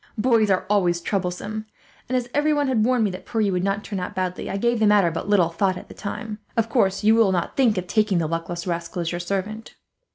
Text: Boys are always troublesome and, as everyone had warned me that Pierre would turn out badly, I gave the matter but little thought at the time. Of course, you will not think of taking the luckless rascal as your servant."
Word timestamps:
Boys 0.17 0.49
are 0.49 0.65
always 0.67 0.99
troublesome 0.99 1.67
and, 2.09 2.17
as 2.17 2.27
everyone 2.33 2.67
had 2.67 2.83
warned 2.83 3.03
me 3.03 3.11
that 3.11 3.23
Pierre 3.23 3.51
would 3.51 3.83
turn 3.83 3.99
out 3.99 4.15
badly, 4.15 4.49
I 4.49 4.57
gave 4.57 4.79
the 4.79 4.87
matter 4.87 5.11
but 5.11 5.29
little 5.29 5.49
thought 5.49 5.77
at 5.77 5.89
the 5.89 5.93
time. 5.93 6.39
Of 6.57 6.69
course, 6.69 7.03
you 7.03 7.13
will 7.13 7.31
not 7.31 7.55
think 7.55 7.77
of 7.77 7.85
taking 7.85 8.17
the 8.17 8.25
luckless 8.25 8.65
rascal 8.65 9.03
as 9.03 9.11
your 9.11 9.19
servant." 9.19 9.75